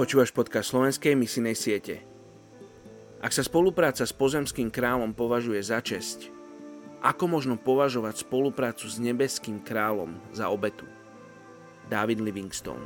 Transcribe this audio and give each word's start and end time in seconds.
Počúvaš 0.00 0.32
podcast 0.32 0.72
slovenskej 0.72 1.12
misijnej 1.12 1.52
siete. 1.52 2.00
Ak 3.20 3.36
sa 3.36 3.44
spolupráca 3.44 4.00
s 4.08 4.16
pozemským 4.16 4.72
kráľom 4.72 5.12
považuje 5.12 5.60
za 5.60 5.76
česť, 5.84 6.32
ako 7.04 7.28
možno 7.28 7.60
považovať 7.60 8.24
spoluprácu 8.24 8.88
s 8.88 8.96
nebeským 8.96 9.60
kráľom 9.60 10.16
za 10.32 10.48
obetu? 10.48 10.88
David 11.92 12.24
Livingstone 12.24 12.80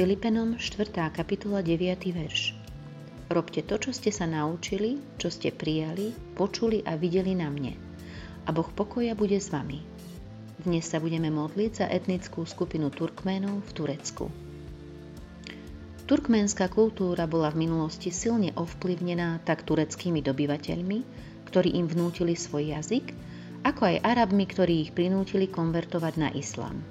Filipenom 0.00 0.56
4. 0.56 1.12
kapitola 1.12 1.60
9. 1.60 1.76
verš 2.16 2.61
Robte 3.32 3.64
to, 3.64 3.80
čo 3.80 3.96
ste 3.96 4.12
sa 4.12 4.28
naučili, 4.28 5.00
čo 5.16 5.32
ste 5.32 5.56
prijali, 5.56 6.12
počuli 6.36 6.84
a 6.84 7.00
videli 7.00 7.32
na 7.32 7.48
mne. 7.48 7.72
A 8.44 8.52
Boh 8.52 8.68
pokoja 8.68 9.16
bude 9.16 9.40
s 9.40 9.48
vami. 9.48 9.80
Dnes 10.60 10.84
sa 10.84 11.00
budeme 11.00 11.32
modliť 11.32 11.72
za 11.72 11.86
etnickú 11.88 12.44
skupinu 12.44 12.92
Turkménov 12.92 13.64
v 13.64 13.70
Turecku. 13.72 14.28
Turkménska 16.04 16.68
kultúra 16.68 17.24
bola 17.24 17.48
v 17.48 17.64
minulosti 17.64 18.12
silne 18.12 18.52
ovplyvnená 18.52 19.40
tak 19.48 19.64
tureckými 19.64 20.20
dobyvateľmi, 20.20 20.98
ktorí 21.48 21.72
im 21.72 21.88
vnútili 21.88 22.36
svoj 22.36 22.76
jazyk, 22.76 23.16
ako 23.64 23.96
aj 23.96 24.04
Arabmi, 24.12 24.44
ktorí 24.44 24.84
ich 24.84 24.90
prinútili 24.92 25.48
konvertovať 25.48 26.14
na 26.20 26.28
islám. 26.36 26.84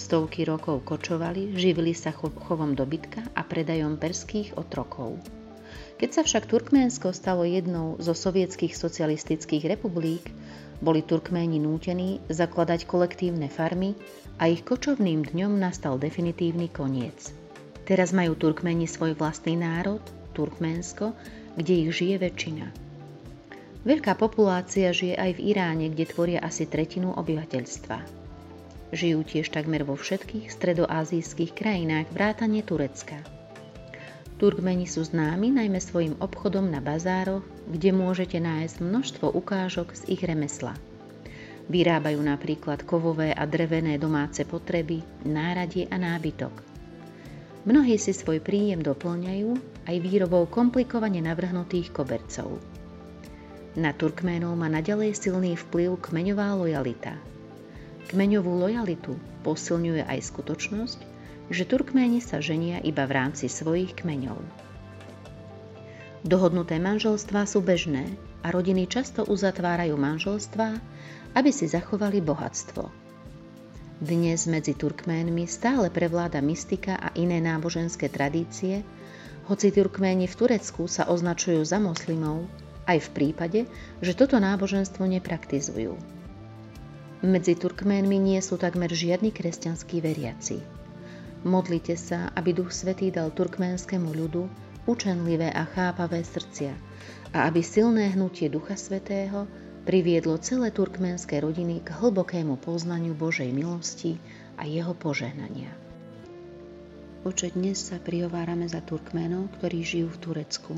Stovky 0.00 0.48
rokov 0.48 0.88
kočovali, 0.88 1.52
živili 1.60 1.92
sa 1.92 2.08
chovom 2.16 2.72
dobytka 2.72 3.20
a 3.36 3.44
predajom 3.44 4.00
perských 4.00 4.56
otrokov. 4.56 5.20
Keď 6.00 6.08
sa 6.16 6.22
však 6.24 6.48
Turkménsko 6.48 7.12
stalo 7.12 7.44
jednou 7.44 8.00
zo 8.00 8.16
sovietských 8.16 8.72
socialistických 8.72 9.68
republik, 9.68 10.32
boli 10.80 11.04
Turkméni 11.04 11.60
nútení 11.60 12.24
zakladať 12.32 12.88
kolektívne 12.88 13.52
farmy 13.52 13.92
a 14.40 14.48
ich 14.48 14.64
kočovným 14.64 15.28
dňom 15.28 15.60
nastal 15.60 16.00
definitívny 16.00 16.72
koniec. 16.72 17.36
Teraz 17.84 18.16
majú 18.16 18.32
Turkméni 18.40 18.88
svoj 18.88 19.12
vlastný 19.12 19.60
národ, 19.60 20.00
Turkménsko, 20.32 21.12
kde 21.60 21.72
ich 21.84 21.90
žije 21.92 22.16
väčšina. 22.24 22.72
Veľká 23.84 24.16
populácia 24.16 24.96
žije 24.96 25.12
aj 25.12 25.36
v 25.36 25.52
Iráne, 25.52 25.92
kde 25.92 26.08
tvoria 26.08 26.40
asi 26.40 26.64
tretinu 26.64 27.12
obyvateľstva. 27.20 28.19
Žijú 28.90 29.22
tiež 29.22 29.54
takmer 29.54 29.86
vo 29.86 29.94
všetkých 29.94 30.50
stredoázijských 30.50 31.54
krajinách 31.54 32.10
vrátane 32.10 32.58
Turecka. 32.66 33.22
Turkmeni 34.34 34.90
sú 34.90 35.06
známi 35.06 35.54
najmä 35.54 35.78
svojim 35.78 36.18
obchodom 36.18 36.66
na 36.66 36.82
bazároch, 36.82 37.46
kde 37.70 37.94
môžete 37.94 38.42
nájsť 38.42 38.82
množstvo 38.82 39.30
ukážok 39.30 39.94
z 39.94 40.02
ich 40.10 40.22
remesla. 40.26 40.74
Vyrábajú 41.70 42.18
napríklad 42.18 42.82
kovové 42.82 43.30
a 43.30 43.46
drevené 43.46 43.94
domáce 43.94 44.42
potreby, 44.42 45.06
náradie 45.22 45.86
a 45.86 45.94
nábytok. 45.94 46.50
Mnohí 47.70 47.94
si 47.94 48.10
svoj 48.10 48.42
príjem 48.42 48.82
doplňajú 48.82 49.54
aj 49.86 49.96
výrobou 50.02 50.50
komplikovane 50.50 51.22
navrhnutých 51.22 51.94
kobercov. 51.94 52.58
Na 53.78 53.94
Turkménov 53.94 54.58
má 54.58 54.66
naďalej 54.66 55.14
silný 55.14 55.54
vplyv 55.54 55.94
kmeňová 56.10 56.58
lojalita– 56.58 57.14
Kmeňovú 58.10 58.66
lojalitu 58.66 59.14
posilňuje 59.46 60.02
aj 60.02 60.18
skutočnosť, 60.34 60.98
že 61.46 61.62
Turkméni 61.62 62.18
sa 62.18 62.42
ženia 62.42 62.82
iba 62.82 63.06
v 63.06 63.14
rámci 63.14 63.46
svojich 63.46 63.94
kmeňov. 64.02 64.34
Dohodnuté 66.26 66.82
manželstvá 66.82 67.46
sú 67.46 67.62
bežné 67.62 68.10
a 68.42 68.50
rodiny 68.50 68.90
často 68.90 69.22
uzatvárajú 69.22 69.94
manželstvá, 69.94 70.74
aby 71.38 71.50
si 71.54 71.70
zachovali 71.70 72.18
bohatstvo. 72.18 72.90
Dnes 74.02 74.50
medzi 74.50 74.74
Turkménmi 74.74 75.46
stále 75.46 75.86
prevláda 75.86 76.42
mystika 76.42 76.98
a 76.98 77.14
iné 77.14 77.38
náboženské 77.38 78.10
tradície, 78.10 78.82
hoci 79.46 79.70
Turkméni 79.70 80.26
v 80.26 80.34
Turecku 80.34 80.90
sa 80.90 81.06
označujú 81.06 81.62
za 81.62 81.78
moslimov, 81.78 82.50
aj 82.90 83.06
v 83.06 83.08
prípade, 83.14 83.60
že 84.02 84.18
toto 84.18 84.34
náboženstvo 84.42 85.06
nepraktizujú. 85.06 86.19
Medzi 87.20 87.52
Turkménmi 87.52 88.16
nie 88.16 88.40
sú 88.40 88.56
takmer 88.56 88.88
žiadni 88.88 89.28
kresťanskí 89.28 90.00
veriaci. 90.00 90.64
Modlite 91.44 91.92
sa, 91.92 92.32
aby 92.32 92.56
Duch 92.56 92.72
Svetý 92.72 93.12
dal 93.12 93.28
turkménskému 93.28 94.08
ľudu 94.08 94.48
učenlivé 94.88 95.52
a 95.52 95.68
chápavé 95.68 96.24
srdcia 96.24 96.72
a 97.36 97.44
aby 97.44 97.60
silné 97.60 98.16
hnutie 98.16 98.48
Ducha 98.48 98.72
Svetého 98.72 99.44
priviedlo 99.84 100.40
celé 100.40 100.72
turkménske 100.72 101.36
rodiny 101.36 101.84
k 101.84 101.92
hlbokému 101.92 102.56
poznaniu 102.56 103.12
Božej 103.12 103.52
milosti 103.52 104.16
a 104.56 104.64
jeho 104.64 104.96
požehnania. 104.96 105.68
Oče, 107.28 107.52
dnes 107.52 107.84
sa 107.84 108.00
prihovárame 108.00 108.64
za 108.64 108.80
Turkménov, 108.80 109.52
ktorí 109.60 109.84
žijú 109.84 110.08
v 110.08 110.20
Turecku. 110.24 110.72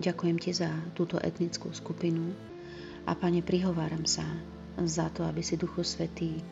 Ďakujem 0.00 0.36
Ti 0.40 0.56
za 0.56 0.72
túto 0.96 1.20
etnickú 1.20 1.68
skupinu 1.76 2.32
a 3.04 3.12
Pane, 3.12 3.44
prihováram 3.44 4.08
sa 4.08 4.24
za 4.82 5.06
to, 5.14 5.22
aby 5.22 5.42
si 5.42 5.54
Duchu 5.54 5.86
Svetý 5.86 6.42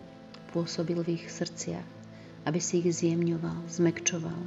pôsobil 0.54 0.98
v 1.02 1.18
ich 1.18 1.26
srdciach, 1.26 1.86
aby 2.46 2.58
si 2.62 2.82
ich 2.82 2.90
zjemňoval, 3.02 3.66
zmekčoval, 3.66 4.40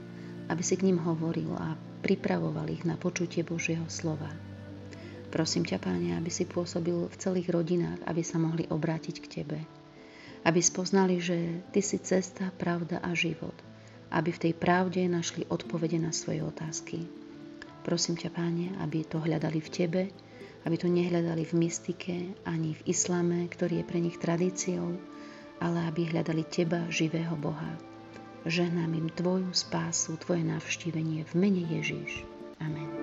aby 0.48 0.64
si 0.64 0.76
k 0.80 0.86
ním 0.88 1.02
hovoril 1.02 1.52
a 1.58 1.76
pripravoval 2.06 2.70
ich 2.72 2.86
na 2.88 2.96
počutie 2.96 3.42
Božieho 3.42 3.88
slova. 3.90 4.30
Prosím 5.34 5.68
ťa, 5.68 5.84
Páne, 5.84 6.16
aby 6.16 6.32
si 6.32 6.48
pôsobil 6.48 7.12
v 7.12 7.16
celých 7.20 7.52
rodinách, 7.52 8.00
aby 8.08 8.24
sa 8.24 8.40
mohli 8.40 8.64
obrátiť 8.72 9.16
k 9.20 9.28
Tebe. 9.42 9.60
Aby 10.48 10.64
spoznali, 10.64 11.20
že 11.20 11.66
Ty 11.76 11.82
si 11.84 12.00
cesta, 12.00 12.54
pravda 12.56 13.04
a 13.04 13.12
život. 13.12 13.58
Aby 14.14 14.32
v 14.32 14.42
tej 14.48 14.54
pravde 14.56 15.04
našli 15.12 15.44
odpovede 15.50 16.00
na 16.00 16.16
svoje 16.16 16.40
otázky. 16.40 17.04
Prosím 17.84 18.16
ťa, 18.16 18.32
Páne, 18.32 18.80
aby 18.80 19.04
to 19.04 19.20
hľadali 19.20 19.60
v 19.60 19.70
Tebe, 19.74 20.04
aby 20.66 20.76
to 20.82 20.90
nehľadali 20.90 21.46
v 21.46 21.54
mystike 21.54 22.16
ani 22.44 22.74
v 22.74 22.82
islame, 22.90 23.46
ktorý 23.48 23.82
je 23.82 23.86
pre 23.86 24.00
nich 24.02 24.18
tradíciou, 24.18 24.98
ale 25.62 25.78
aby 25.88 26.10
hľadali 26.10 26.44
Teba, 26.50 26.90
živého 26.90 27.38
Boha. 27.38 27.78
Žehnám 28.46 28.94
im 28.98 29.08
Tvoju 29.14 29.54
spásu, 29.54 30.18
Tvoje 30.22 30.46
navštívenie 30.46 31.26
v 31.26 31.34
mene 31.38 31.64
Ježiš. 31.70 32.26
Amen. 32.62 32.95